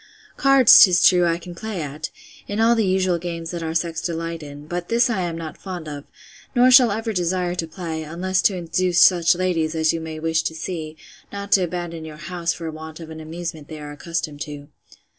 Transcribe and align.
Cards, 0.35 0.79
'tis 0.79 1.07
true, 1.07 1.27
I 1.27 1.37
can 1.37 1.53
play 1.53 1.79
at, 1.79 2.09
in 2.47 2.59
all 2.59 2.73
the 2.73 2.87
usual 2.87 3.19
games 3.19 3.51
that 3.51 3.61
our 3.61 3.75
sex 3.75 4.01
delight 4.01 4.41
in; 4.41 4.65
but 4.65 4.89
this 4.89 5.11
I 5.11 5.21
am 5.21 5.37
not 5.37 5.59
fond 5.59 5.87
of, 5.87 6.05
nor 6.55 6.71
shall 6.71 6.89
ever 6.91 7.13
desire 7.13 7.53
to 7.53 7.67
play, 7.67 8.01
unless 8.01 8.41
to 8.41 8.57
induce 8.57 8.99
such 9.03 9.35
ladies, 9.35 9.75
as 9.75 9.93
you 9.93 10.01
may 10.01 10.17
wish 10.19 10.41
to 10.41 10.55
see, 10.55 10.97
not 11.31 11.51
to 11.51 11.61
abandon 11.63 12.03
your 12.03 12.17
house 12.17 12.51
for 12.51 12.71
want 12.71 12.99
of 12.99 13.11
an 13.11 13.19
amusement 13.19 13.67
they 13.67 13.79
are 13.79 13.91
accustomed 13.91 14.41
to. 14.41 14.69